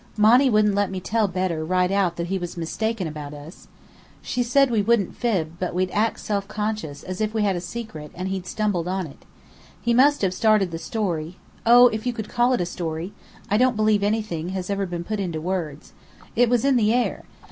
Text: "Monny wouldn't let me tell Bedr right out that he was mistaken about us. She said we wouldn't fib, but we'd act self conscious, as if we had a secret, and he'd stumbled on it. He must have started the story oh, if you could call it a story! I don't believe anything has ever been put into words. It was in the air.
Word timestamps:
"Monny 0.17 0.49
wouldn't 0.49 0.73
let 0.73 0.89
me 0.89 0.99
tell 0.99 1.27
Bedr 1.27 1.63
right 1.63 1.91
out 1.91 2.15
that 2.15 2.25
he 2.25 2.39
was 2.39 2.57
mistaken 2.57 3.07
about 3.07 3.35
us. 3.35 3.67
She 4.23 4.41
said 4.41 4.71
we 4.71 4.81
wouldn't 4.81 5.15
fib, 5.15 5.57
but 5.59 5.75
we'd 5.75 5.91
act 5.91 6.19
self 6.21 6.47
conscious, 6.47 7.03
as 7.03 7.21
if 7.21 7.35
we 7.35 7.43
had 7.43 7.55
a 7.55 7.61
secret, 7.61 8.11
and 8.15 8.27
he'd 8.29 8.47
stumbled 8.47 8.87
on 8.87 9.05
it. 9.05 9.25
He 9.79 9.93
must 9.93 10.23
have 10.23 10.33
started 10.33 10.71
the 10.71 10.79
story 10.79 11.37
oh, 11.67 11.87
if 11.89 12.07
you 12.07 12.13
could 12.13 12.29
call 12.29 12.51
it 12.53 12.61
a 12.61 12.65
story! 12.65 13.13
I 13.47 13.57
don't 13.57 13.75
believe 13.75 14.01
anything 14.01 14.49
has 14.49 14.71
ever 14.71 14.87
been 14.87 15.03
put 15.03 15.19
into 15.19 15.39
words. 15.39 15.93
It 16.35 16.49
was 16.49 16.65
in 16.65 16.77
the 16.77 16.91
air. 16.91 17.25